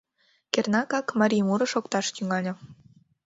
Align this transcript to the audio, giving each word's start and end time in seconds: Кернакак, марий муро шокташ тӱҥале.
Кернакак, 0.53 1.07
марий 1.19 1.45
муро 1.47 1.65
шокташ 1.73 2.05
тӱҥале. 2.15 2.51